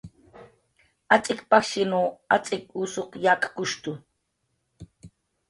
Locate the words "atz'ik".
1.17-1.39, 2.37-2.65